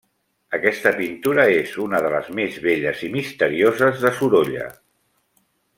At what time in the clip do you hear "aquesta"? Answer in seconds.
0.57-0.93